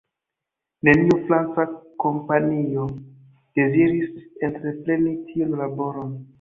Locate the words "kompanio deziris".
2.05-4.19